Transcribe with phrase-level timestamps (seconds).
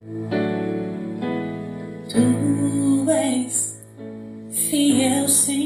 [0.00, 0.10] Tu
[3.10, 3.56] és
[4.52, 5.57] fiel, Senhor,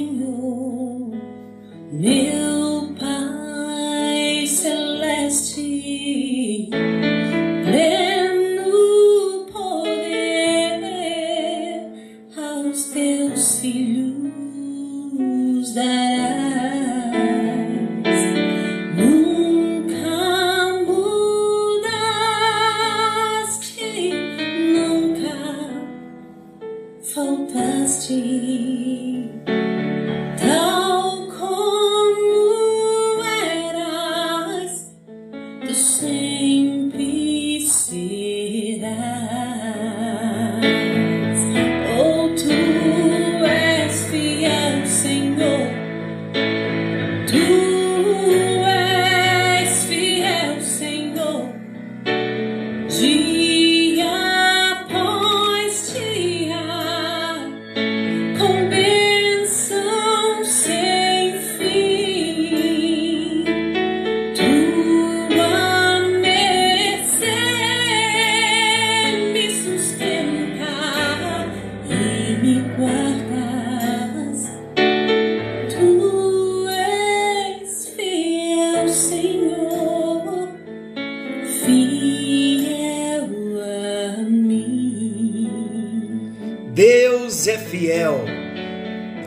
[87.72, 88.26] fiel.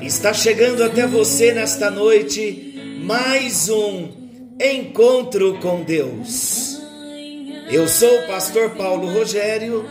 [0.03, 4.29] Está chegando até você nesta noite mais um
[4.61, 6.79] encontro com Deus.
[7.71, 9.83] Eu sou o pastor Paulo Rogério,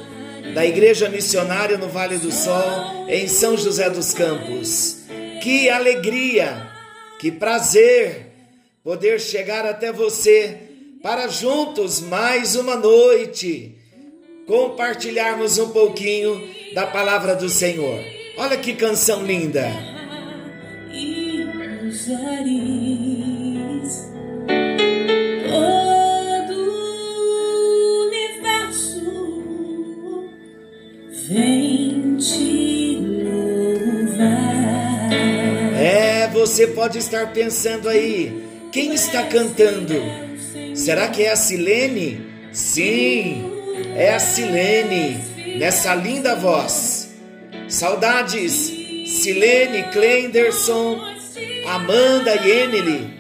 [0.54, 4.98] da Igreja Missionária no Vale do Sol, em São José dos Campos.
[5.42, 6.70] Que alegria,
[7.18, 8.28] que prazer
[8.84, 10.58] poder chegar até você
[11.02, 13.76] para juntos mais uma noite
[14.46, 16.40] compartilharmos um pouquinho
[16.72, 18.23] da palavra do Senhor.
[18.36, 19.70] Olha que canção linda.
[20.92, 21.46] E
[21.86, 22.52] usares
[25.48, 29.04] todo o universo
[31.28, 35.12] vem te louvar.
[35.80, 39.94] É, você pode estar pensando aí, quem está cantando?
[40.74, 42.20] Será que é a Silene?
[42.52, 43.44] Sim,
[43.94, 45.22] é a Silene,
[45.56, 47.13] nessa linda voz.
[47.68, 48.72] Saudades,
[49.06, 51.00] Silene, Clenderson,
[51.66, 53.10] Amanda e Emily.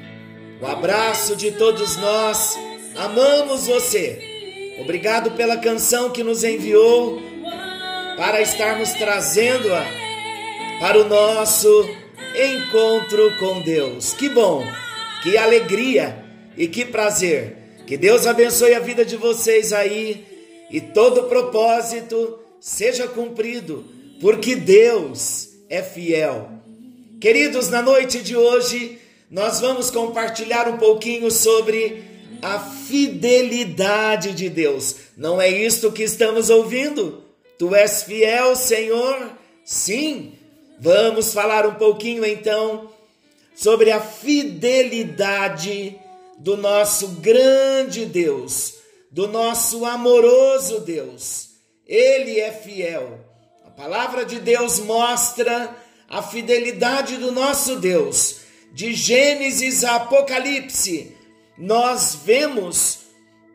[0.60, 2.58] Um abraço de todos nós,
[2.96, 4.76] amamos você.
[4.80, 7.20] Obrigado pela canção que nos enviou
[8.16, 9.84] para estarmos trazendo-a
[10.80, 11.88] para o nosso
[12.34, 14.12] encontro com Deus.
[14.14, 14.64] Que bom,
[15.22, 16.24] que alegria
[16.56, 17.56] e que prazer.
[17.86, 20.24] Que Deus abençoe a vida de vocês aí
[20.70, 23.84] e todo propósito seja cumprido,
[24.24, 26.48] porque Deus é fiel.
[27.20, 28.98] Queridos, na noite de hoje
[29.30, 32.02] nós vamos compartilhar um pouquinho sobre
[32.40, 34.96] a fidelidade de Deus.
[35.14, 37.22] Não é isto que estamos ouvindo?
[37.58, 39.30] Tu és fiel, Senhor?
[39.62, 40.32] Sim.
[40.80, 42.90] Vamos falar um pouquinho então
[43.54, 45.98] sobre a fidelidade
[46.38, 48.76] do nosso grande Deus,
[49.10, 51.50] do nosso amoroso Deus.
[51.86, 53.23] Ele é fiel.
[53.76, 55.76] Palavra de Deus mostra
[56.08, 58.36] a fidelidade do nosso Deus.
[58.72, 61.16] De Gênesis a Apocalipse,
[61.58, 63.00] nós vemos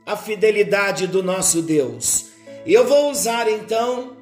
[0.05, 2.27] a fidelidade do nosso Deus.
[2.65, 4.17] Eu vou usar então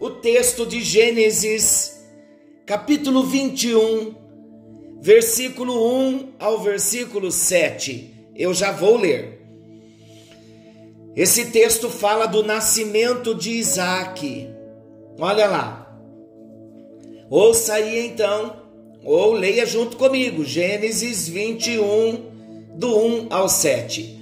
[0.00, 2.00] o texto de Gênesis,
[2.66, 4.14] capítulo 21,
[5.00, 8.30] versículo 1 ao versículo 7.
[8.34, 9.40] Eu já vou ler.
[11.14, 14.57] Esse texto fala do nascimento de Isaac.
[15.18, 15.84] Olha lá.
[17.28, 18.56] Ouça aí então,
[19.04, 24.16] ou leia junto comigo, Gênesis 21, do 1 ao 7.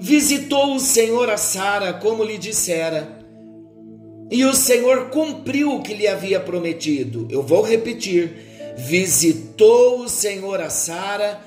[0.00, 3.16] Visitou o Senhor a Sara, como lhe dissera,
[4.30, 7.28] e o Senhor cumpriu o que lhe havia prometido.
[7.30, 8.74] Eu vou repetir.
[8.76, 11.40] Visitou o Senhor a Sara,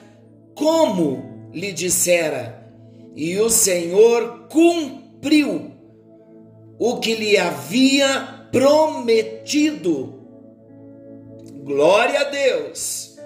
[0.56, 2.68] como lhe dissera,
[3.16, 5.72] e o Senhor cumpriu
[6.80, 8.39] o que lhe havia prometido.
[11.63, 13.18] Glória a Deus.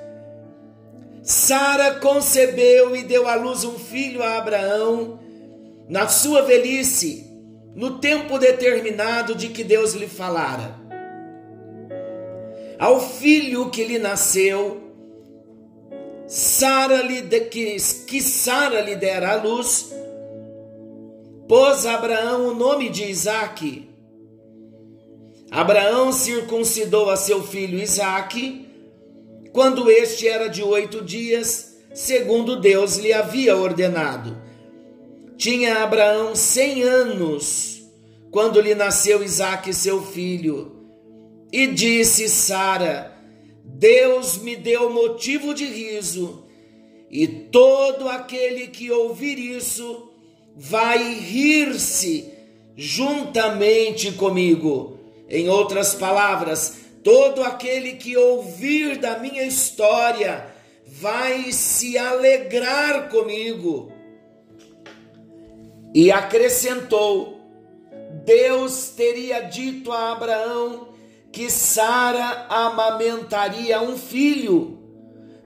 [1.21, 5.19] Sara concebeu e deu à luz um filho a Abraão
[5.87, 7.25] na sua velhice,
[7.73, 10.75] no tempo determinado de que Deus lhe falara.
[12.77, 14.81] Ao filho que lhe nasceu,
[16.27, 17.77] Sara lhe de, que,
[18.07, 19.93] que Sara lhe dera à luz,
[21.47, 23.92] pôs Abraão o nome de Isaque.
[25.53, 28.67] Abraão circuncidou a seu filho Isaque
[29.51, 34.35] quando este era de oito dias, segundo Deus lhe havia ordenado.
[35.37, 37.83] Tinha Abraão cem anos
[38.31, 40.71] quando lhe nasceu Isaque, seu filho.
[41.51, 43.15] E disse Sara:
[43.63, 46.47] Deus me deu motivo de riso,
[47.11, 50.09] e todo aquele que ouvir isso
[50.55, 52.27] vai rir-se
[52.75, 54.92] juntamente comigo.
[55.29, 60.45] Em outras palavras, todo aquele que ouvir da minha história
[60.85, 63.91] vai se alegrar comigo.
[65.93, 67.39] E acrescentou:
[68.25, 70.89] Deus teria dito a Abraão
[71.31, 74.77] que Sara amamentaria um filho,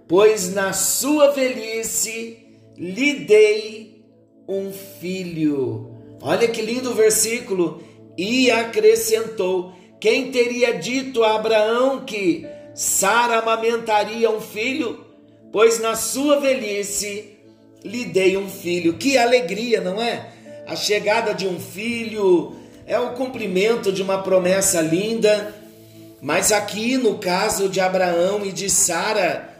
[0.07, 2.45] pois na sua velhice
[2.77, 4.03] lhe dei
[4.47, 5.95] um filho.
[6.21, 7.81] Olha que lindo versículo.
[8.17, 15.05] E acrescentou: quem teria dito a Abraão que Sara amamentaria um filho?
[15.51, 17.37] Pois na sua velhice
[17.83, 18.93] lhe dei um filho.
[18.97, 20.29] Que alegria, não é?
[20.67, 22.55] A chegada de um filho
[22.85, 25.55] é o cumprimento de uma promessa linda.
[26.21, 29.55] Mas aqui no caso de Abraão e de Sara,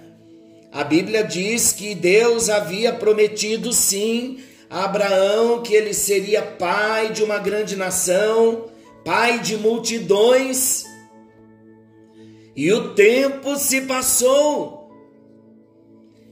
[0.71, 7.23] a Bíblia diz que Deus havia prometido sim a Abraão que ele seria pai de
[7.23, 8.69] uma grande nação
[9.07, 10.83] pai de multidões.
[12.53, 14.91] E o tempo se passou,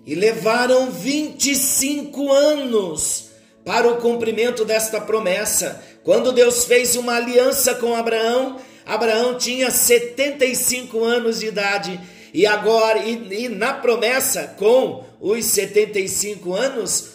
[0.06, 3.30] e levaram 25 anos
[3.64, 5.82] para o cumprimento desta promessa.
[6.04, 12.00] Quando Deus fez uma aliança com Abraão, Abraão tinha 75 anos de idade,
[12.34, 17.15] e agora, e, e na promessa, com os 75 anos,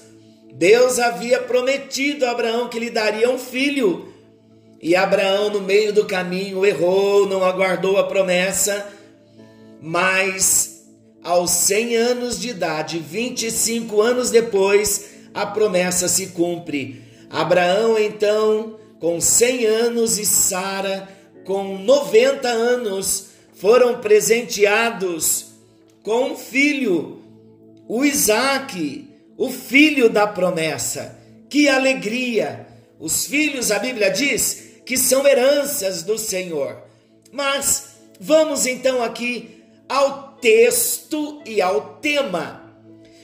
[0.61, 4.12] Deus havia prometido a Abraão que lhe daria um filho.
[4.79, 8.87] E Abraão, no meio do caminho, errou, não aguardou a promessa,
[9.81, 10.85] mas
[11.25, 17.05] aos 100 anos de idade, 25 anos depois, a promessa se cumpre.
[17.31, 21.09] Abraão, então, com 100 anos, e Sara,
[21.47, 25.53] com 90 anos, foram presenteados
[26.03, 27.23] com um filho,
[27.89, 29.09] o Isaac,
[29.40, 31.19] o filho da promessa.
[31.48, 32.66] Que alegria!
[32.98, 36.76] Os filhos, a Bíblia diz, que são heranças do Senhor.
[37.32, 42.70] Mas vamos então aqui ao texto e ao tema.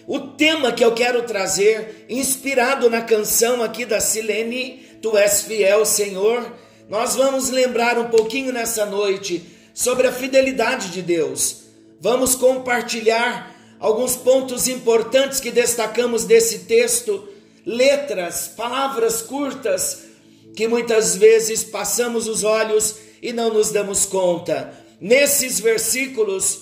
[0.06, 5.84] O tema que eu quero trazer, inspirado na canção aqui da Silene, Tu és fiel,
[5.84, 6.50] Senhor.
[6.88, 11.64] Nós vamos lembrar um pouquinho nessa noite sobre a fidelidade de Deus.
[12.00, 17.28] Vamos compartilhar alguns pontos importantes que destacamos desse texto,
[17.64, 20.05] letras, palavras curtas
[20.56, 24.73] que muitas vezes passamos os olhos e não nos damos conta.
[25.00, 26.61] Nesses versículos,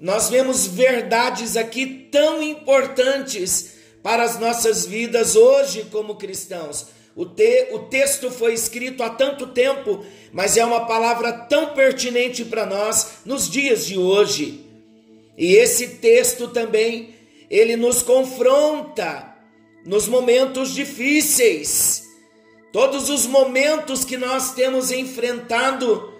[0.00, 6.86] nós vemos verdades aqui tão importantes para as nossas vidas hoje como cristãos.
[7.14, 12.44] O, te, o texto foi escrito há tanto tempo, mas é uma palavra tão pertinente
[12.44, 14.65] para nós nos dias de hoje.
[15.36, 17.14] E esse texto também,
[17.50, 19.34] ele nos confronta
[19.84, 22.06] nos momentos difíceis
[22.76, 26.12] todos os momentos que nós temos enfrentado,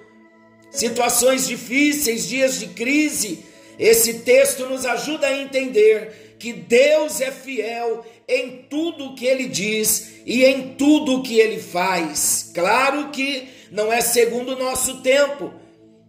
[0.71, 3.45] situações difíceis, dias de crise,
[3.79, 9.49] esse texto nos ajuda a entender que Deus é fiel em tudo o que ele
[9.49, 12.51] diz e em tudo o que ele faz.
[12.55, 15.53] Claro que não é segundo o nosso tempo,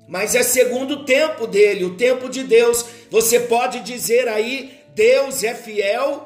[0.07, 2.85] mas é segundo o tempo dele, o tempo de Deus.
[3.11, 6.23] Você pode dizer aí: Deus é fiel.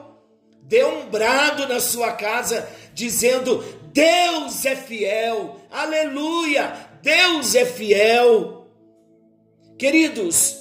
[0.61, 8.67] Dê um brado na sua casa dizendo: Deus é fiel, aleluia, Deus é fiel.
[9.77, 10.57] Queridos,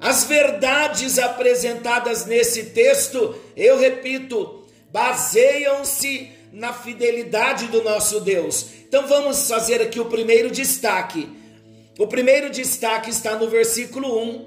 [0.00, 8.66] as verdades apresentadas nesse texto, eu repito, baseiam-se na fidelidade do nosso Deus.
[8.88, 11.28] Então vamos fazer aqui o primeiro destaque.
[11.98, 14.46] O primeiro destaque está no versículo 1.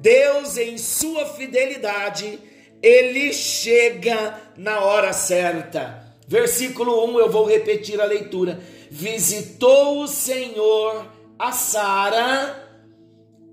[0.00, 2.38] Deus, em sua fidelidade,
[2.82, 6.16] ele chega na hora certa.
[6.26, 8.60] Versículo 1, eu vou repetir a leitura.
[8.90, 11.06] Visitou o Senhor
[11.38, 12.68] a Sara,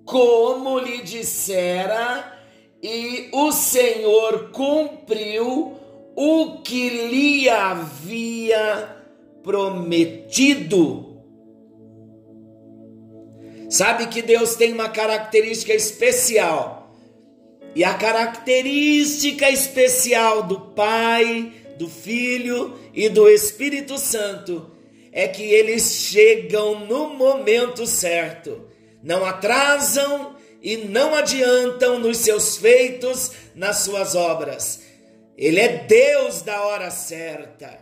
[0.03, 2.39] como lhe dissera,
[2.82, 5.77] e o Senhor cumpriu
[6.15, 8.96] o que lhe havia
[9.44, 11.06] prometido.
[13.77, 16.96] Sabe que Deus tem uma característica especial.
[17.75, 24.72] E a característica especial do Pai do Filho e do Espírito Santo
[25.12, 28.67] é que eles chegam no momento certo,
[29.03, 34.81] não atrasam e não adiantam nos seus feitos, nas suas obras.
[35.38, 37.77] Ele é Deus da hora certa.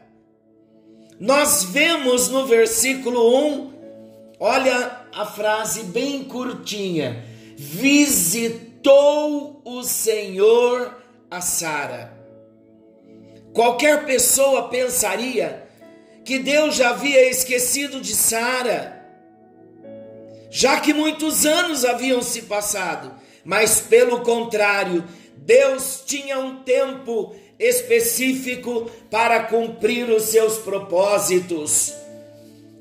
[1.18, 3.74] Nós vemos no versículo 1,
[4.42, 7.24] olha a frase bem curtinha:
[7.56, 10.94] visitou o Senhor
[11.32, 12.14] a Sara.
[13.54, 15.66] Qualquer pessoa pensaria
[16.26, 19.02] que Deus já havia esquecido de Sara,
[20.52, 23.14] já que muitos anos haviam se passado,
[23.46, 25.06] mas pelo contrário,
[25.38, 31.94] Deus tinha um tempo específico para cumprir os seus propósitos.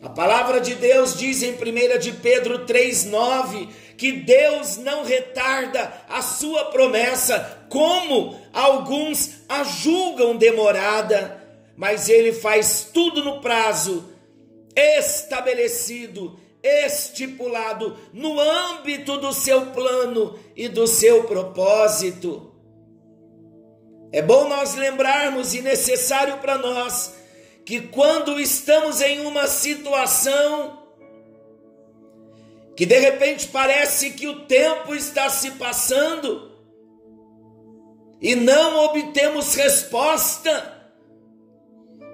[0.05, 6.21] A palavra de Deus diz em 1 de Pedro 3,9 que Deus não retarda a
[6.21, 11.43] sua promessa, como alguns a julgam demorada,
[11.75, 14.11] mas ele faz tudo no prazo
[14.77, 22.53] estabelecido, estipulado, no âmbito do seu plano e do seu propósito.
[24.13, 27.24] É bom nós lembrarmos e necessário para nós
[27.65, 30.83] que quando estamos em uma situação
[32.77, 36.53] que de repente parece que o tempo está se passando
[38.21, 40.73] e não obtemos resposta,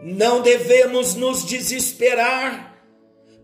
[0.02, 2.82] não devemos nos desesperar,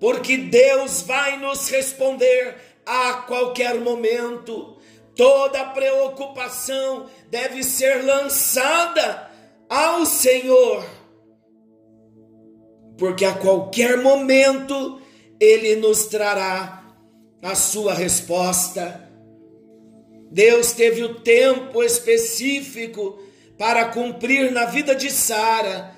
[0.01, 4.77] porque Deus vai nos responder a qualquer momento.
[5.15, 9.31] Toda preocupação deve ser lançada
[9.69, 10.85] ao Senhor,
[12.99, 15.01] porque a qualquer momento
[15.41, 16.85] Ele nos trará
[17.43, 19.09] a sua resposta.
[20.31, 23.23] Deus teve o tempo específico
[23.57, 25.95] para cumprir na vida de Sara,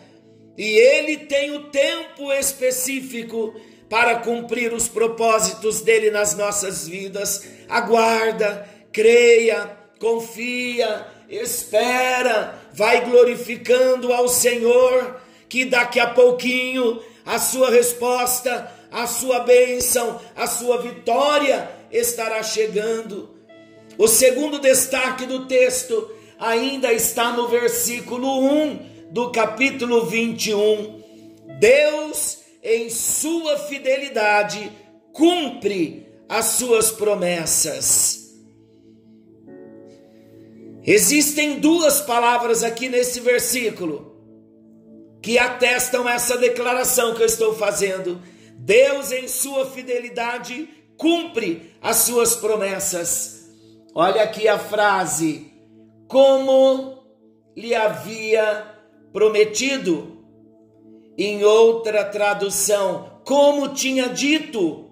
[0.56, 3.54] e ele tem o tempo específico
[3.88, 7.44] para cumprir os propósitos dele nas nossas vidas.
[7.68, 18.76] Aguarda, creia, confia, espera, vai glorificando ao Senhor, que daqui a pouquinho a sua resposta
[18.90, 23.36] a sua bênção, a sua vitória estará chegando.
[23.96, 31.02] O segundo destaque do texto ainda está no versículo 1 do capítulo 21.
[31.58, 34.70] Deus, em sua fidelidade,
[35.12, 38.36] cumpre as suas promessas.
[40.84, 44.17] Existem duas palavras aqui nesse versículo
[45.22, 48.20] que atestam essa declaração que eu estou fazendo.
[48.54, 53.48] Deus, em sua fidelidade, cumpre as suas promessas.
[53.94, 55.52] Olha aqui a frase:
[56.06, 57.02] como
[57.56, 58.74] lhe havia
[59.12, 60.16] prometido.
[61.16, 64.88] Em outra tradução, como tinha dito.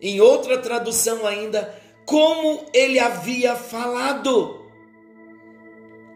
[0.00, 4.64] Em outra tradução ainda, como ele havia falado.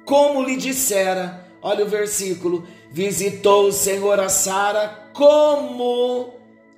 [0.05, 6.35] Como lhe dissera, olha o versículo: visitou o Senhor a Sara como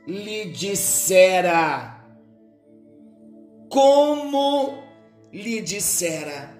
[0.06, 2.04] lhe dissera.
[3.68, 4.82] Como
[5.32, 6.56] lhe dissera.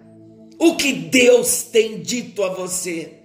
[0.58, 3.18] O que Deus tem dito a você?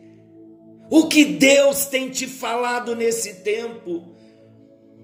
[0.89, 4.15] O que Deus tem te falado nesse tempo?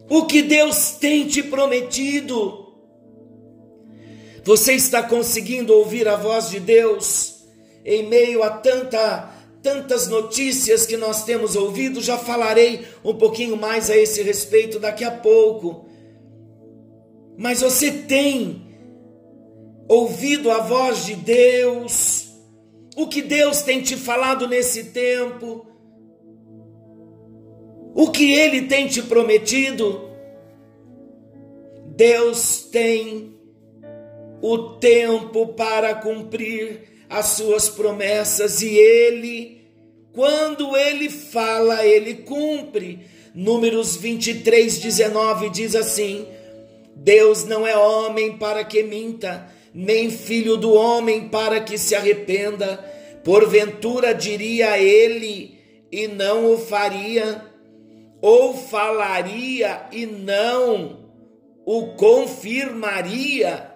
[0.09, 2.73] O que Deus tem te prometido?
[4.43, 7.45] Você está conseguindo ouvir a voz de Deus
[7.85, 9.32] em meio a tanta
[9.63, 15.05] tantas notícias que nós temos ouvido, já falarei um pouquinho mais a esse respeito daqui
[15.05, 15.85] a pouco.
[17.37, 18.61] Mas você tem
[19.87, 22.27] ouvido a voz de Deus?
[22.97, 25.65] O que Deus tem te falado nesse tempo?
[27.95, 30.09] O que Ele tem te prometido?
[31.95, 33.33] Deus tem
[34.41, 39.61] o tempo para cumprir as suas promessas e ele,
[40.11, 43.07] quando ele fala, ele cumpre.
[43.35, 46.27] Números 23, 19 diz assim:
[46.95, 52.77] Deus não é homem para que minta, nem filho do homem para que se arrependa.
[53.23, 55.59] Porventura diria ele
[55.91, 57.45] e não o faria,
[58.21, 60.99] ou falaria e não
[61.65, 63.72] o confirmaria.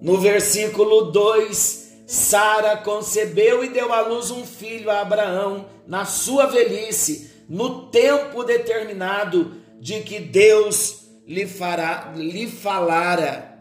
[0.00, 6.46] No versículo 2, Sara concebeu e deu à luz um filho a Abraão na sua
[6.46, 13.58] velhice, no tempo determinado de que Deus lhe fará, lhe falara.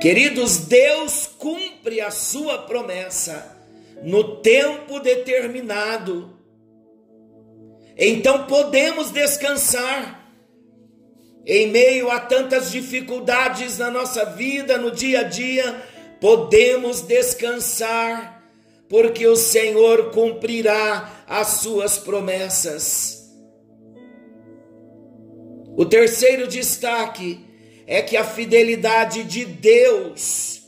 [0.00, 3.56] Queridos, Deus cumpre a sua promessa.
[4.02, 6.30] no tempo determinado.
[7.96, 10.17] Então podemos descansar
[11.48, 15.82] em meio a tantas dificuldades na nossa vida, no dia a dia,
[16.20, 18.44] podemos descansar,
[18.86, 23.32] porque o Senhor cumprirá as suas promessas.
[25.74, 27.40] O terceiro destaque
[27.86, 30.60] é que a fidelidade de Deus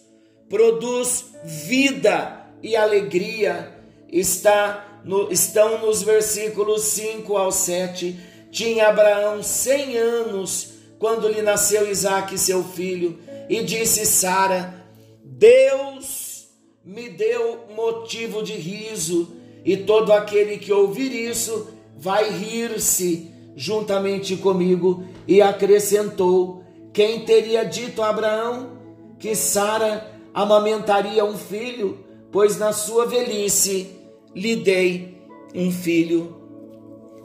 [0.49, 3.77] produz vida e alegria.
[4.11, 8.30] Está no, estão nos versículos 5 ao 7.
[8.51, 14.75] Tinha Abraão cem anos quando lhe nasceu Isaque, seu filho, e disse Sara:
[15.23, 16.49] Deus
[16.85, 25.05] me deu motivo de riso, e todo aquele que ouvir isso vai rir-se juntamente comigo.
[25.27, 28.79] E acrescentou: Quem teria dito a Abraão
[29.19, 32.05] que Sara amamentaria um filho?
[32.33, 33.91] Pois na sua velhice
[34.35, 35.19] lhe dei
[35.55, 36.40] um filho.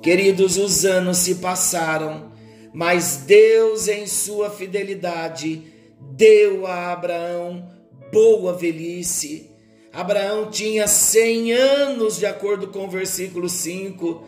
[0.06, 2.32] Queridos, os anos se passaram,
[2.72, 5.64] mas Deus, em sua fidelidade,
[6.00, 7.68] deu a Abraão
[8.14, 9.50] boa velhice.
[9.92, 14.24] Abraão tinha 100 anos, de acordo com o versículo 5,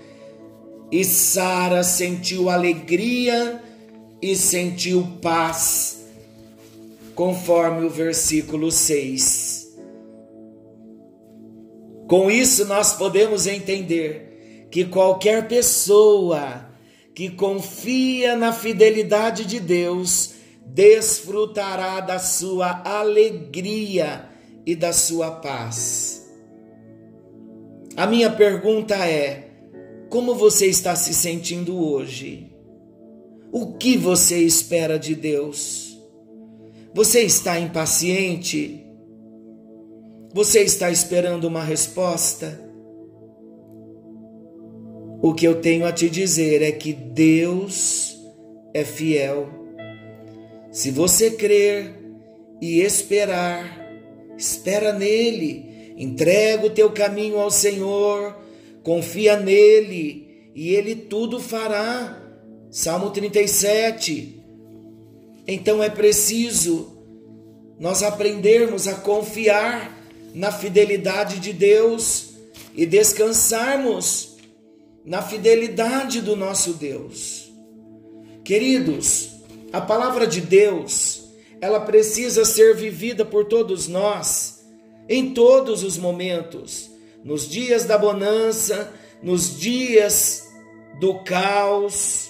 [0.92, 3.62] e Sara sentiu alegria
[4.20, 6.08] e sentiu paz,
[7.14, 9.78] conforme o versículo 6.
[12.08, 14.27] Com isso, nós podemos entender
[14.78, 16.70] que qualquer pessoa
[17.16, 20.36] que confia na fidelidade de Deus
[20.68, 24.30] desfrutará da sua alegria
[24.68, 26.30] e da sua paz.
[27.96, 29.50] A minha pergunta é:
[30.12, 32.56] como você está se sentindo hoje?
[33.52, 36.00] O que você espera de Deus?
[36.94, 38.86] Você está impaciente?
[40.36, 42.67] Você está esperando uma resposta?
[45.20, 48.18] O que eu tenho a te dizer é que Deus
[48.72, 49.50] é fiel.
[50.72, 51.96] Se você crer
[52.62, 53.90] e esperar,
[54.38, 58.38] espera nele, entrega o teu caminho ao Senhor,
[58.84, 62.22] confia nele e ele tudo fará.
[62.70, 64.40] Salmo 37.
[65.48, 66.96] Então é preciso
[67.80, 69.98] nós aprendermos a confiar
[70.34, 72.34] na fidelidade de Deus
[72.76, 74.37] e descansarmos
[75.08, 77.50] na fidelidade do nosso Deus.
[78.44, 79.38] Queridos,
[79.72, 81.30] a palavra de Deus,
[81.62, 84.66] ela precisa ser vivida por todos nós
[85.08, 86.92] em todos os momentos,
[87.24, 88.94] nos dias da bonança,
[89.24, 90.46] nos dias
[91.00, 92.30] do caos,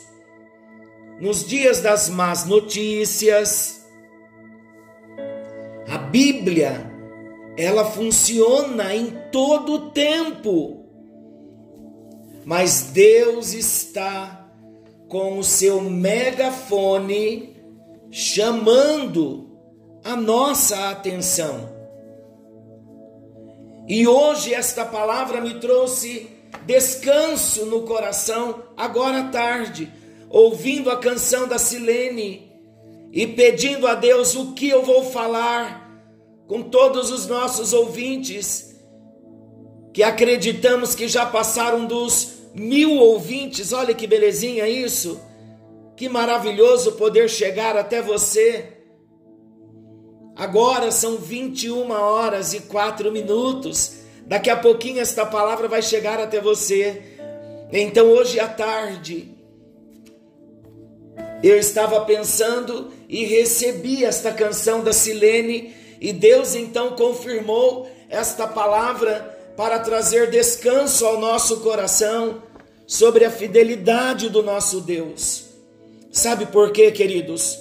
[1.19, 3.83] nos dias das más notícias.
[5.87, 6.85] A Bíblia,
[7.57, 10.86] ela funciona em todo o tempo
[12.47, 14.47] mas Deus está
[15.09, 17.53] com o seu megafone
[18.09, 19.59] chamando
[20.01, 21.75] a nossa atenção.
[23.85, 26.29] E hoje esta palavra me trouxe
[26.65, 29.91] descanso no coração, agora à tarde,
[30.29, 32.49] ouvindo a canção da Silene
[33.11, 36.01] e pedindo a Deus o que eu vou falar
[36.47, 38.73] com todos os nossos ouvintes
[39.93, 45.19] que acreditamos que já passaram dos mil ouvintes, olha que belezinha isso.
[45.95, 48.73] Que maravilhoso poder chegar até você.
[50.35, 53.97] Agora são 21 horas e 4 minutos.
[54.25, 57.01] Daqui a pouquinho esta palavra vai chegar até você.
[57.71, 59.35] Então hoje à tarde
[61.43, 69.35] eu estava pensando e recebi esta canção da Silene e Deus então confirmou esta palavra
[69.55, 72.43] para trazer descanso ao nosso coração
[72.87, 75.43] sobre a fidelidade do nosso Deus.
[76.09, 77.59] Sabe por quê, queridos?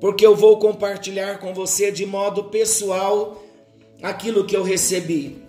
[0.00, 3.42] Porque eu vou compartilhar com você de modo pessoal
[4.00, 5.42] aquilo que eu recebi.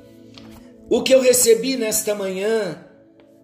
[0.89, 2.83] O que eu recebi nesta manhã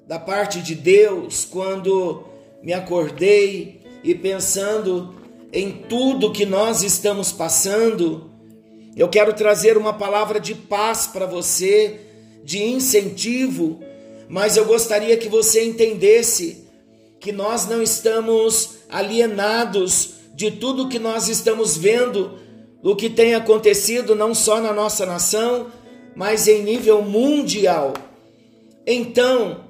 [0.07, 2.23] da parte de Deus quando
[2.63, 5.13] me acordei e pensando
[5.51, 8.31] em tudo que nós estamos passando,
[8.95, 11.99] eu quero trazer uma palavra de paz para você,
[12.43, 13.79] de incentivo
[14.33, 16.65] mas eu gostaria que você entendesse
[17.19, 22.39] que nós não estamos alienados de tudo que nós estamos vendo,
[22.81, 25.67] o que tem acontecido não só na nossa nação,
[26.15, 27.93] mas em nível mundial.
[28.87, 29.65] Então,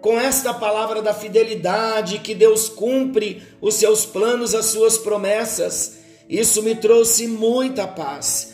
[0.00, 6.60] com esta palavra da fidelidade, que Deus cumpre os seus planos, as suas promessas, isso
[6.60, 8.52] me trouxe muita paz.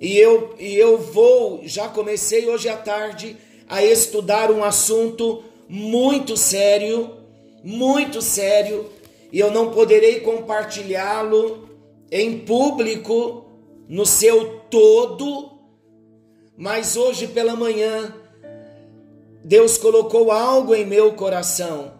[0.00, 3.36] e eu, e eu vou, já comecei hoje à tarde
[3.68, 7.10] a estudar um assunto muito sério,
[7.62, 8.90] muito sério,
[9.32, 11.68] e eu não poderei compartilhá-lo
[12.10, 13.46] em público
[13.88, 15.50] no seu todo,
[16.56, 18.14] mas hoje pela manhã
[19.44, 21.92] Deus colocou algo em meu coração.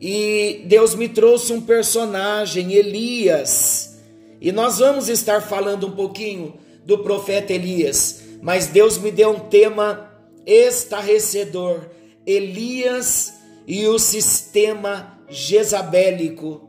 [0.00, 3.98] E Deus me trouxe um personagem, Elias.
[4.40, 9.40] E nós vamos estar falando um pouquinho do profeta Elias, mas Deus me deu um
[9.40, 10.09] tema
[10.46, 11.90] estarrecedor:
[12.26, 13.34] Elias
[13.66, 16.68] e o sistema jezabélico.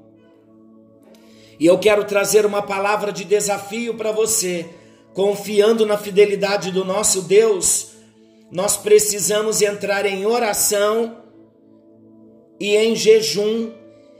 [1.60, 4.66] E eu quero trazer uma palavra de desafio para você,
[5.14, 7.92] confiando na fidelidade do nosso Deus.
[8.52, 11.18] Nós precisamos entrar em oração
[12.60, 13.72] e em jejum,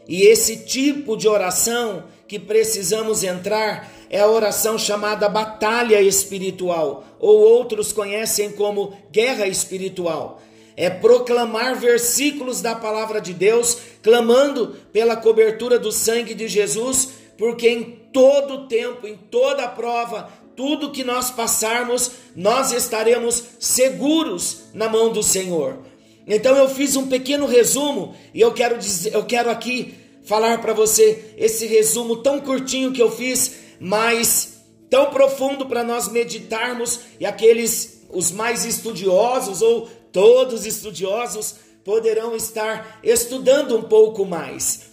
[0.08, 7.40] e esse tipo de oração que precisamos entrar é a oração chamada batalha espiritual, ou
[7.40, 10.42] outros conhecem como guerra espiritual.
[10.76, 17.70] É proclamar versículos da palavra de Deus, clamando pela cobertura do sangue de Jesus, porque
[17.70, 25.12] em todo tempo, em toda prova, tudo que nós passarmos, nós estaremos seguros na mão
[25.12, 25.80] do Senhor.
[26.28, 30.74] Então eu fiz um pequeno resumo e eu quero dizer, eu quero aqui falar para
[30.74, 34.61] você esse resumo tão curtinho que eu fiz mas
[34.92, 43.00] tão profundo para nós meditarmos e aqueles os mais estudiosos ou todos estudiosos poderão estar
[43.02, 44.92] estudando um pouco mais.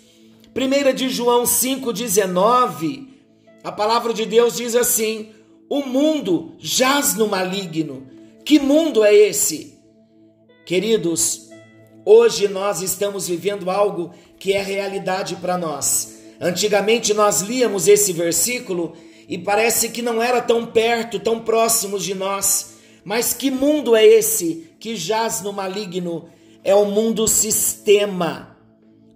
[0.54, 3.08] 1 de João 5,19,
[3.64, 5.32] a palavra de Deus diz assim:
[5.68, 8.06] O mundo jaz no maligno.
[8.44, 9.78] Que mundo é esse?
[10.64, 11.50] Queridos,
[12.04, 16.18] hoje nós estamos vivendo algo que é realidade para nós.
[16.40, 18.96] Antigamente nós líamos esse versículo
[19.28, 22.78] e parece que não era tão perto, tão próximo de nós.
[23.04, 26.30] Mas que mundo é esse que jaz no maligno?
[26.64, 28.56] É o mundo sistema.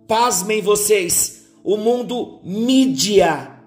[0.06, 3.58] Pasmem vocês, o mundo mídia.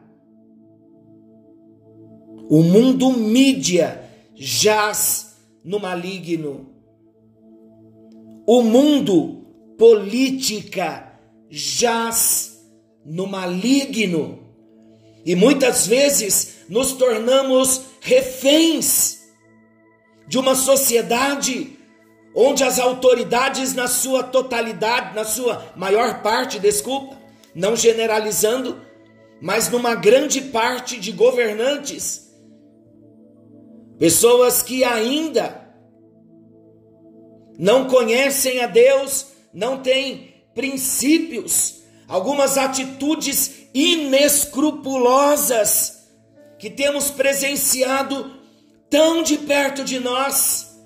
[2.48, 6.70] O mundo mídia jaz no maligno.
[8.46, 9.48] O mundo
[9.80, 12.64] política jaz
[13.04, 14.45] no maligno.
[15.26, 19.26] E muitas vezes nos tornamos reféns
[20.28, 21.78] de uma sociedade
[22.36, 27.18] onde as autoridades, na sua totalidade, na sua maior parte, desculpa,
[27.56, 28.82] não generalizando,
[29.42, 32.30] mas numa grande parte de governantes,
[33.98, 35.66] pessoas que ainda
[37.58, 46.08] não conhecem a Deus, não têm princípios, algumas atitudes inescrupulosas
[46.58, 48.32] que temos presenciado
[48.90, 50.80] tão de perto de nós,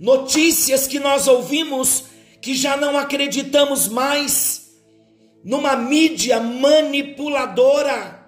[0.00, 2.04] notícias que nós ouvimos
[2.40, 4.70] que já não acreditamos mais
[5.44, 8.26] numa mídia manipuladora.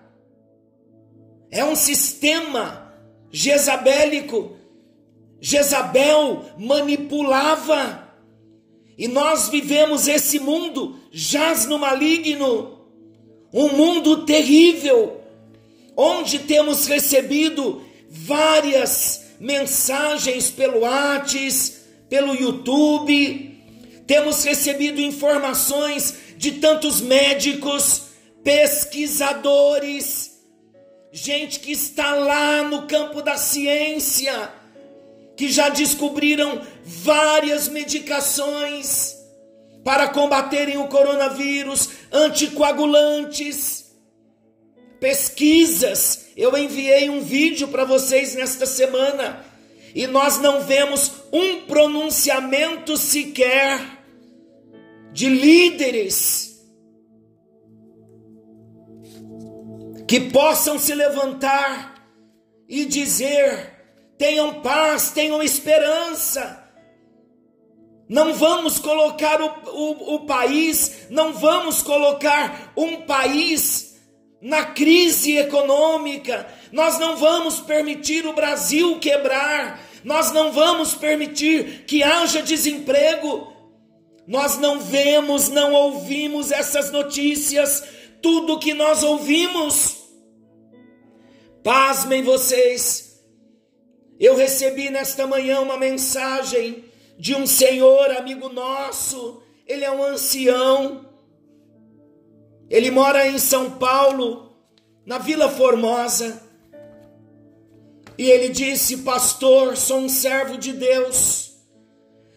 [1.51, 2.93] É um sistema
[3.31, 4.59] jezabélico.
[5.41, 8.03] Jezabel manipulava
[8.97, 12.72] e nós vivemos esse mundo jaz no maligno,
[13.53, 15.21] um mundo terrível,
[15.97, 23.53] onde temos recebido várias mensagens pelo WhatsApp, pelo YouTube,
[24.07, 28.03] temos recebido informações de tantos médicos,
[28.43, 30.33] pesquisadores,
[31.11, 34.53] gente que está lá no campo da ciência,
[35.37, 39.22] que já descobriram várias medicações
[39.85, 43.93] para combaterem o coronavírus, anticoagulantes,
[45.01, 46.27] pesquisas.
[46.37, 49.45] Eu enviei um vídeo para vocês nesta semana
[49.95, 53.81] e nós não vemos um pronunciamento sequer
[55.13, 56.53] de líderes
[60.07, 61.93] que possam se levantar
[62.69, 63.73] e dizer
[64.17, 66.62] tenham paz, tenham esperança.
[68.13, 73.99] Não vamos colocar o, o, o país, não vamos colocar um país
[74.39, 82.03] na crise econômica, nós não vamos permitir o Brasil quebrar, nós não vamos permitir que
[82.03, 83.51] haja desemprego.
[84.27, 87.83] Nós não vemos, não ouvimos essas notícias,
[88.21, 89.97] tudo que nós ouvimos.
[91.65, 93.19] Pasmem vocês,
[94.21, 96.92] eu recebi nesta manhã uma mensagem
[97.23, 101.07] de um senhor amigo nosso, ele é um ancião,
[102.69, 104.53] ele mora em São Paulo,
[105.07, 106.43] na Vila Formosa.
[108.19, 111.53] E ele disse: Pastor, sou um servo de Deus,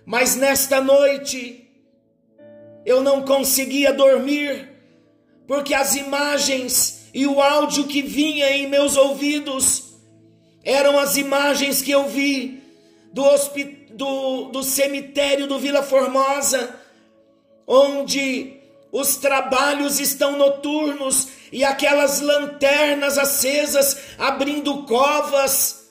[0.06, 1.68] mas nesta noite
[2.86, 4.70] eu não conseguia dormir,
[5.48, 9.96] porque as imagens e o áudio que vinha em meus ouvidos
[10.64, 12.62] eram as imagens que eu vi
[13.12, 13.24] do,
[13.96, 16.76] do, do cemitério do Vila Formosa,
[17.66, 18.58] onde
[18.92, 25.86] os trabalhos estão noturnos e aquelas lanternas acesas abrindo covas,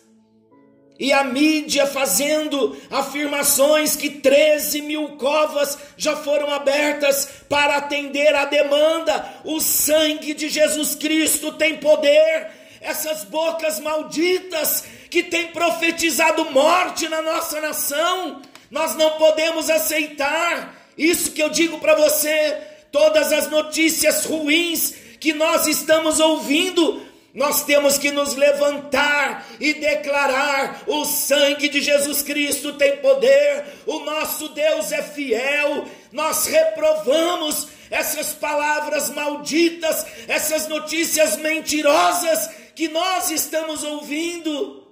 [0.99, 8.45] e a mídia fazendo afirmações que 13 mil covas já foram abertas para atender a
[8.45, 9.41] demanda.
[9.45, 12.64] O sangue de Jesus Cristo tem poder.
[12.85, 20.77] Essas bocas malditas que têm profetizado morte na nossa nação, nós não podemos aceitar.
[20.97, 22.59] Isso que eu digo para você,
[22.93, 30.83] todas as notícias ruins que nós estamos ouvindo, nós temos que nos levantar e declarar:
[30.87, 35.87] o sangue de Jesus Cristo tem poder, o nosso Deus é fiel.
[36.13, 44.83] Nós reprovamos essas palavras malditas, essas notícias mentirosas que nós estamos ouvindo.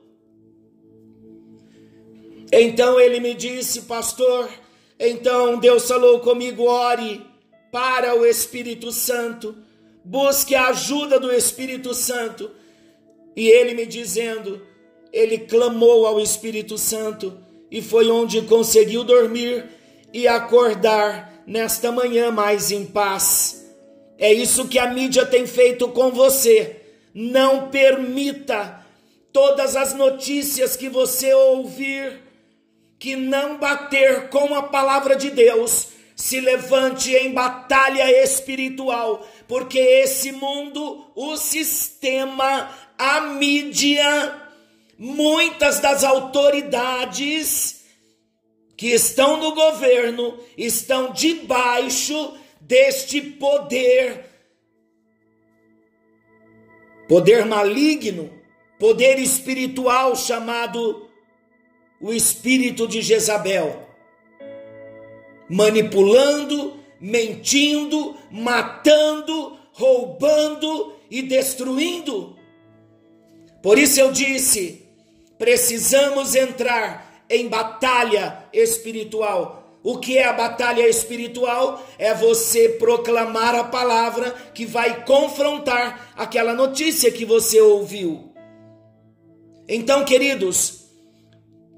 [2.52, 4.48] Então ele me disse, pastor,
[4.98, 7.24] então Deus falou comigo: ore
[7.70, 9.56] para o Espírito Santo
[10.04, 12.50] busque a ajuda do Espírito Santo.
[13.34, 14.60] E ele me dizendo,
[15.12, 17.38] ele clamou ao Espírito Santo
[17.70, 19.64] e foi onde conseguiu dormir
[20.12, 23.66] e acordar nesta manhã mais em paz.
[24.18, 26.81] É isso que a mídia tem feito com você.
[27.14, 28.84] Não permita
[29.32, 32.20] todas as notícias que você ouvir
[32.98, 40.30] que não bater com a palavra de Deus se levante em batalha espiritual, porque esse
[40.30, 44.40] mundo, o sistema, a mídia,
[44.96, 47.82] muitas das autoridades
[48.76, 54.31] que estão no governo estão debaixo deste poder
[57.12, 58.30] poder maligno,
[58.78, 61.10] poder espiritual chamado
[62.00, 63.86] o espírito de Jezabel
[65.46, 72.34] manipulando, mentindo, matando, roubando e destruindo.
[73.62, 74.86] Por isso eu disse:
[75.36, 79.61] precisamos entrar em batalha espiritual.
[79.82, 81.84] O que é a batalha espiritual?
[81.98, 88.32] É você proclamar a palavra que vai confrontar aquela notícia que você ouviu.
[89.68, 90.84] Então, queridos,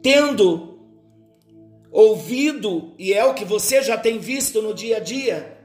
[0.02, 0.78] tendo
[1.90, 5.58] ouvido e é o que você já tem visto no dia a dia?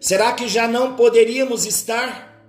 [0.00, 2.44] Será que já não poderíamos estar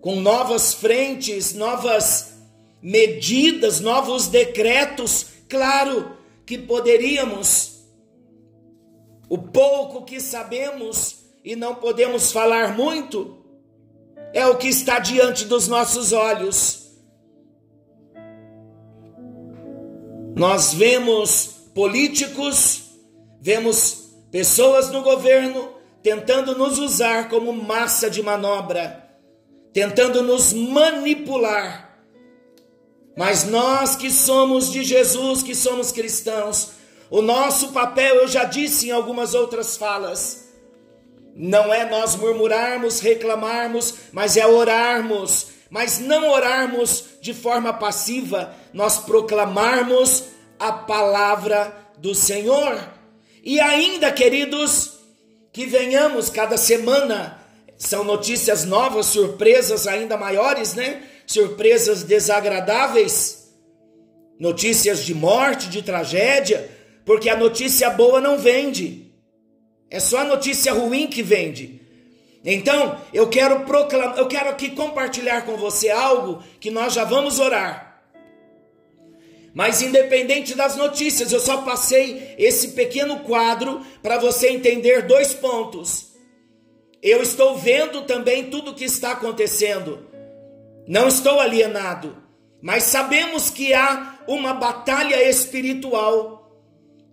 [0.00, 2.34] com novas frentes, novas
[2.80, 5.26] medidas, novos decretos?
[5.48, 6.17] Claro
[6.48, 7.84] que poderíamos.
[9.28, 13.44] O pouco que sabemos e não podemos falar muito
[14.32, 16.90] é o que está diante dos nossos olhos.
[20.34, 22.92] Nós vemos políticos,
[23.38, 29.06] vemos pessoas no governo tentando nos usar como massa de manobra,
[29.74, 31.87] tentando nos manipular.
[33.18, 36.70] Mas nós que somos de Jesus, que somos cristãos,
[37.10, 40.48] o nosso papel, eu já disse em algumas outras falas,
[41.34, 48.98] não é nós murmurarmos, reclamarmos, mas é orarmos mas não orarmos de forma passiva, nós
[48.98, 50.24] proclamarmos
[50.58, 52.80] a palavra do Senhor.
[53.42, 54.92] E ainda, queridos,
[55.52, 57.38] que venhamos cada semana,
[57.76, 61.02] são notícias novas, surpresas ainda maiores, né?
[61.28, 63.52] Surpresas desagradáveis,
[64.40, 66.70] notícias de morte, de tragédia,
[67.04, 69.12] porque a notícia boa não vende,
[69.90, 71.82] é só a notícia ruim que vende.
[72.42, 77.38] Então, eu quero proclamar, eu quero aqui compartilhar com você algo que nós já vamos
[77.38, 78.02] orar.
[79.52, 86.06] Mas independente das notícias, eu só passei esse pequeno quadro para você entender dois pontos.
[87.02, 90.07] Eu estou vendo também tudo o que está acontecendo.
[90.88, 92.16] Não estou alienado,
[92.62, 96.50] mas sabemos que há uma batalha espiritual.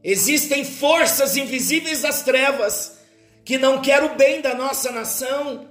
[0.01, 2.97] Existem forças invisíveis das trevas
[3.43, 5.67] que não quer o bem da nossa nação.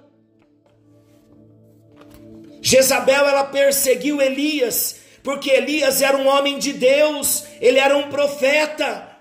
[2.60, 9.16] Jezabel ela perseguiu Elias, porque Elias era um homem de Deus, ele era um profeta.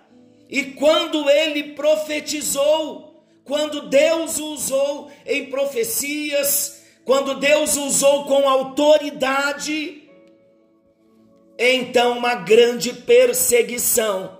[0.49, 10.01] E quando ele profetizou, quando Deus o usou em profecias, quando Deus usou com autoridade,
[11.57, 14.39] Então uma grande perseguição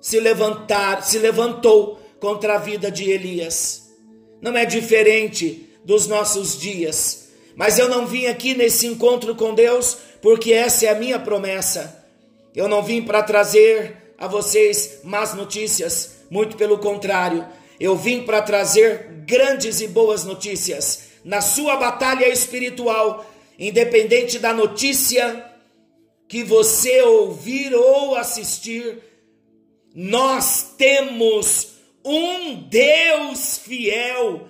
[0.00, 3.90] se levantar, se levantou contra a vida de Elias.
[4.40, 7.30] Não é diferente dos nossos dias.
[7.56, 12.06] Mas eu não vim aqui nesse encontro com Deus porque essa é a minha promessa.
[12.54, 17.46] Eu não vim para trazer a vocês más notícias, muito pelo contrário,
[17.78, 23.28] eu vim para trazer grandes e boas notícias na sua batalha espiritual,
[23.58, 25.44] independente da notícia
[26.28, 28.98] que você ouvir ou assistir,
[29.94, 34.48] nós temos um Deus fiel,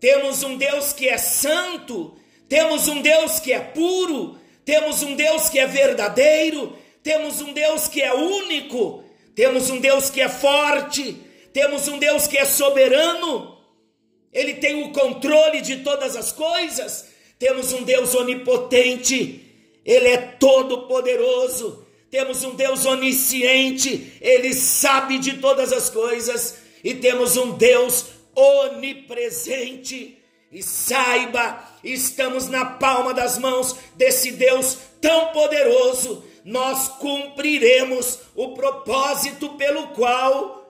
[0.00, 2.16] temos um Deus que é santo,
[2.48, 7.88] temos um Deus que é puro, temos um Deus que é verdadeiro, temos um Deus
[7.88, 11.16] que é único, temos um Deus que é forte,
[11.52, 13.53] temos um Deus que é soberano,
[14.34, 17.06] Ele tem o controle de todas as coisas,
[17.38, 19.40] temos um Deus onipotente,
[19.84, 27.36] Ele é todo-poderoso, temos um Deus onisciente, Ele sabe de todas as coisas, e temos
[27.36, 30.18] um Deus onipresente.
[30.50, 39.50] E saiba, estamos na palma das mãos desse Deus tão poderoso, nós cumpriremos o propósito
[39.50, 40.63] pelo qual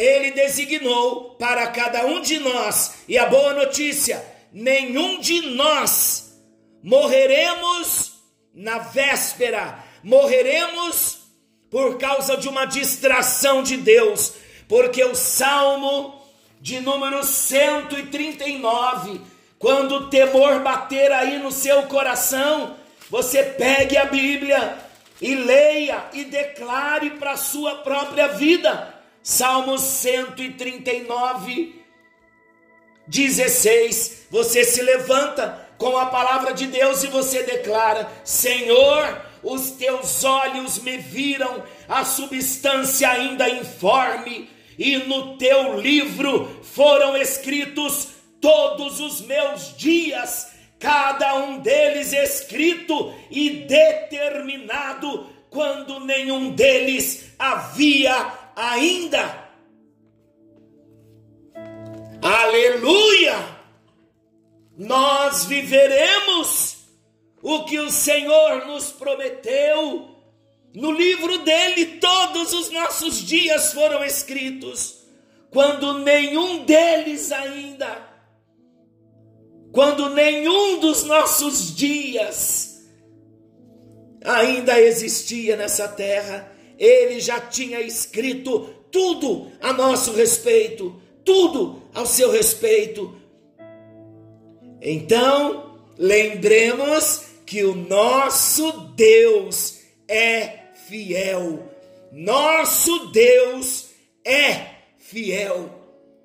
[0.00, 3.02] ele designou para cada um de nós.
[3.06, 6.40] E a boa notícia: nenhum de nós
[6.82, 8.14] morreremos
[8.54, 11.18] na véspera, morreremos
[11.70, 14.32] por causa de uma distração de Deus,
[14.66, 16.18] porque o Salmo
[16.62, 19.20] de número 139,
[19.58, 22.74] quando o temor bater aí no seu coração,
[23.10, 24.78] você pegue a Bíblia
[25.20, 28.99] e leia e declare para a sua própria vida.
[29.22, 31.84] Salmo 139,
[33.06, 34.26] 16.
[34.30, 40.78] Você se levanta com a palavra de Deus e você declara: Senhor, os teus olhos
[40.78, 48.08] me viram a substância ainda informe, e no teu livro foram escritos
[48.40, 59.50] todos os meus dias cada um deles escrito e determinado, quando nenhum deles havia ainda.
[62.22, 63.34] Aleluia!
[64.76, 66.78] Nós viveremos
[67.42, 70.16] o que o Senhor nos prometeu.
[70.74, 75.04] No livro dele, todos os nossos dias foram escritos,
[75.50, 78.10] quando nenhum deles ainda
[79.72, 82.80] quando nenhum dos nossos dias
[84.24, 92.30] ainda existia nessa terra, ele já tinha escrito tudo a nosso respeito, tudo ao seu
[92.32, 93.14] respeito.
[94.80, 101.70] Então, lembremos que o nosso Deus é fiel.
[102.10, 103.90] Nosso Deus
[104.24, 105.68] é fiel.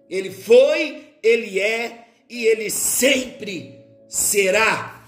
[0.10, 5.06] Ele foi, ele é e ele sempre será.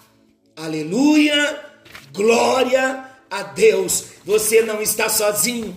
[0.58, 1.64] Aleluia,
[2.12, 4.06] glória a Deus.
[4.26, 5.76] Você não está sozinho.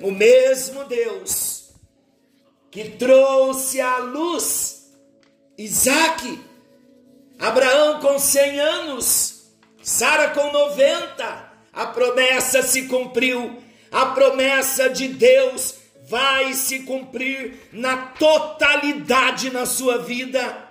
[0.00, 1.58] O mesmo Deus
[2.70, 4.78] que trouxe à luz
[5.56, 6.38] Isaac,
[7.38, 9.48] Abraão com 100 anos,
[9.82, 13.58] Sara com 90, a promessa se cumpriu.
[13.90, 15.74] A promessa de Deus
[16.08, 20.68] vai se cumprir na totalidade na sua vida.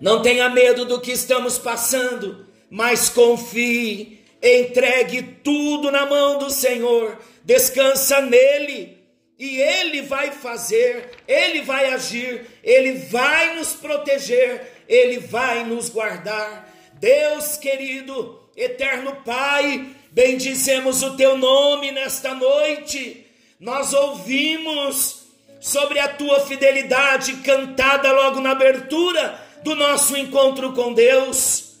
[0.00, 7.18] Não tenha medo do que estamos passando, mas confie, entregue tudo na mão do Senhor,
[7.44, 9.00] descansa nele.
[9.38, 16.68] E Ele vai fazer, Ele vai agir, Ele vai nos proteger, Ele vai nos guardar.
[16.94, 23.26] Deus querido, eterno Pai, bendizemos o Teu nome nesta noite.
[23.58, 25.22] Nós ouvimos
[25.60, 31.71] sobre a Tua fidelidade cantada logo na abertura do nosso encontro com Deus.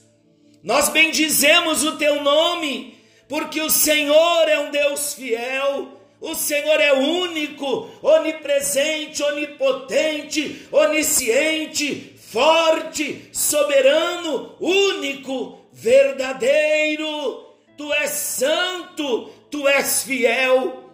[0.62, 2.98] Nós bendizemos o teu nome,
[3.28, 6.00] porque o Senhor é um Deus fiel.
[6.20, 17.56] O Senhor é único, onipresente, onipotente, onisciente, forte, soberano, único, verdadeiro.
[17.76, 20.90] Tu és santo, tu és fiel.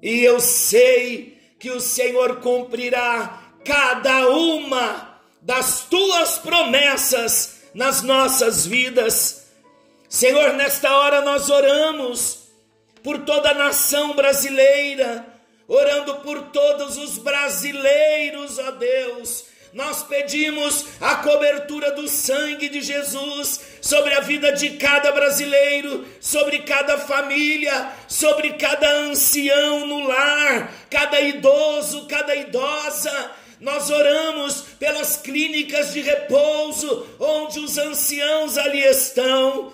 [0.00, 9.46] E eu sei que o Senhor cumprirá cada uma das tuas promessas nas nossas vidas.
[10.08, 12.44] Senhor, nesta hora nós oramos
[13.02, 15.26] por toda a nação brasileira,
[15.66, 19.44] orando por todos os brasileiros, ó Deus.
[19.74, 26.60] nós pedimos a cobertura do sangue de Jesus sobre a vida de cada brasileiro, sobre
[26.60, 33.32] cada família, sobre cada ancião no lar, cada idoso, cada idosa.
[33.64, 39.72] Nós oramos pelas clínicas de repouso, onde os anciãos ali estão.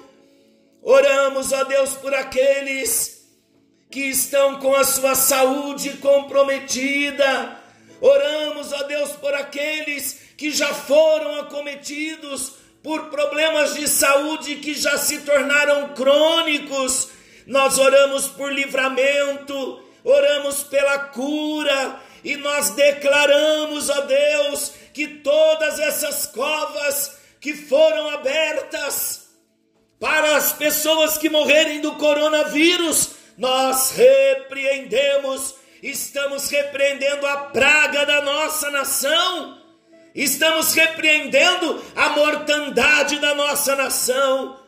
[0.81, 3.27] Oramos, ó Deus, por aqueles
[3.91, 7.61] que estão com a sua saúde comprometida
[8.01, 14.97] Oramos, ó Deus, por aqueles que já foram acometidos por problemas de saúde que já
[14.97, 17.11] se tornaram crônicos.
[17.47, 26.27] Nós oramos por livramento, oramos pela cura e nós declaramos, ó Deus, que todas essas
[26.27, 29.29] covas que foram abertas
[29.99, 35.55] para as pessoas que morrerem do coronavírus, nós repreendemos.
[35.83, 39.63] Estamos repreendendo a praga da nossa nação,
[40.15, 44.61] estamos repreendendo a mortandade da nossa nação.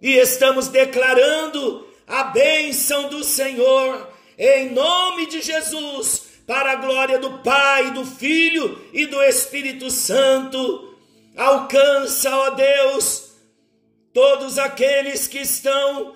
[0.00, 7.38] E estamos declarando a bênção do Senhor em nome de Jesus, para a glória do
[7.38, 10.94] Pai, do Filho e do Espírito Santo.
[11.36, 13.32] Alcança, ó Deus,
[14.12, 16.14] todos aqueles que estão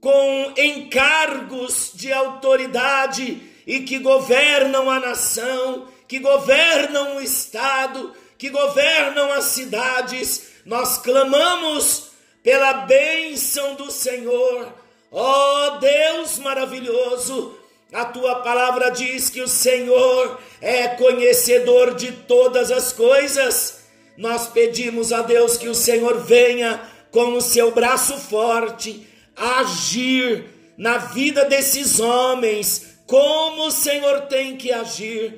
[0.00, 9.32] com encargos de autoridade e que governam a nação, que governam o Estado, que governam
[9.32, 12.10] as cidades, nós clamamos
[12.42, 14.74] pela bênção do Senhor.
[15.12, 17.56] Ó oh, Deus maravilhoso,
[17.92, 23.82] a tua palavra diz que o Senhor é conhecedor de todas as coisas.
[24.16, 26.80] Nós pedimos a Deus que o Senhor venha
[27.10, 30.44] com o seu braço forte agir
[30.76, 35.34] na vida desses homens, como o Senhor tem que agir.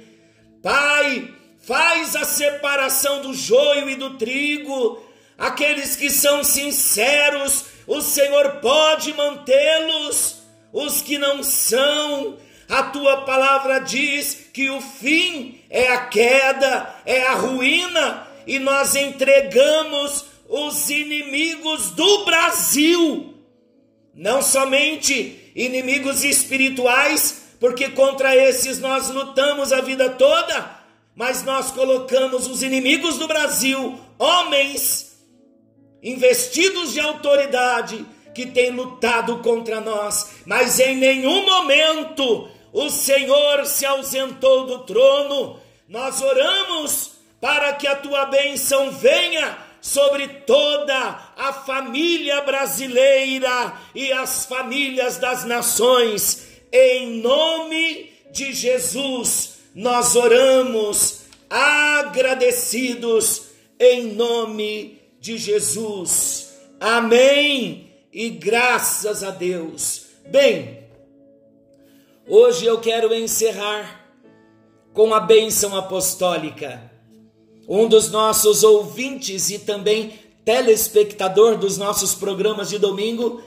[0.62, 1.34] Pai,
[1.66, 5.02] faz a separação do joio e do trigo.
[5.36, 10.36] Aqueles que são sinceros, o Senhor pode mantê-los.
[10.72, 12.36] Os que não são,
[12.68, 18.94] a tua palavra diz que o fim é a queda, é a ruína, e nós
[18.94, 23.34] entregamos os inimigos do Brasil,
[24.14, 30.78] não somente inimigos espirituais, porque contra esses nós lutamos a vida toda,
[31.14, 35.14] mas nós colocamos os inimigos do Brasil, homens
[36.02, 38.04] investidos de autoridade,
[38.35, 45.61] que têm lutado contra nós, mas em nenhum momento o Senhor se ausentou do trono.
[45.89, 54.47] Nós oramos para que a tua bênção venha sobre toda a família brasileira e as
[54.47, 63.43] famílias das nações em nome de Jesus, nós oramos agradecidos
[63.78, 66.53] em nome de Jesus.
[66.80, 67.84] Amém.
[68.14, 70.06] E graças a Deus.
[70.28, 70.84] Bem,
[72.28, 74.08] hoje eu quero encerrar
[74.92, 76.92] com a bênção apostólica.
[77.68, 80.12] Um dos nossos ouvintes e também
[80.44, 83.42] telespectador dos nossos programas de domingo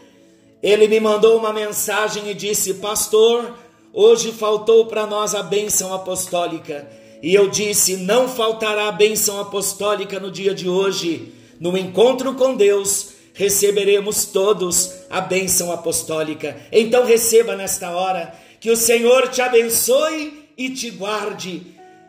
[0.61, 3.55] ele me mandou uma mensagem e disse: Pastor,
[3.93, 6.89] hoje faltou para nós a bênção apostólica.
[7.22, 11.34] E eu disse: Não faltará a bênção apostólica no dia de hoje.
[11.59, 16.58] No encontro com Deus, receberemos todos a bênção apostólica.
[16.72, 21.62] Então receba nesta hora que o Senhor te abençoe e te guarde.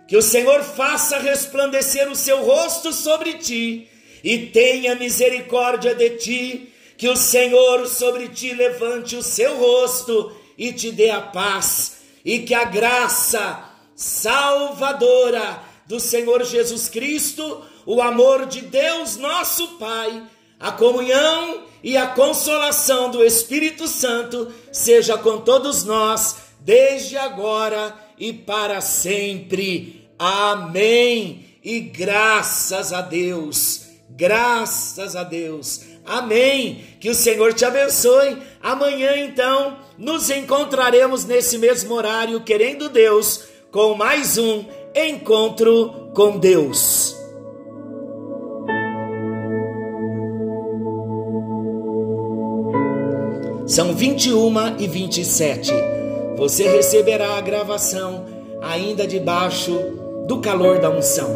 [0.08, 3.86] Que o Senhor faça resplandecer o seu rosto sobre ti
[4.24, 10.72] e tenha misericórdia de ti que o Senhor sobre ti levante o seu rosto e
[10.72, 18.46] te dê a paz, e que a graça salvadora do Senhor Jesus Cristo, o amor
[18.46, 20.20] de Deus nosso Pai,
[20.58, 28.32] a comunhão e a consolação do Espírito Santo seja com todos nós, desde agora e
[28.32, 30.08] para sempre.
[30.18, 31.46] Amém.
[31.62, 35.82] E graças a Deus, graças a Deus.
[36.04, 36.84] Amém.
[36.98, 38.38] Que o Senhor te abençoe.
[38.62, 47.17] Amanhã, então, nos encontraremos nesse mesmo horário, querendo Deus, com mais um encontro com Deus.
[53.68, 55.70] São 21 e 27.
[56.38, 58.24] Você receberá a gravação
[58.62, 59.78] ainda debaixo
[60.26, 61.28] do calor da unção.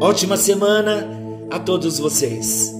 [0.00, 1.06] Ótima semana
[1.50, 2.72] a todos vocês.